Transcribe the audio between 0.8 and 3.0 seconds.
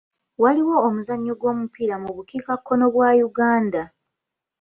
omuzannyo gw'omupiira mu bukiikakkono